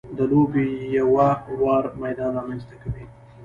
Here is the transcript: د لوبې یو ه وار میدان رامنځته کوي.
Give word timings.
د 0.17 0.19
لوبې 0.31 0.63
یو 0.97 1.09
ه 1.19 1.31
وار 1.61 1.83
میدان 2.01 2.31
رامنځته 2.37 2.75
کوي. 2.81 3.05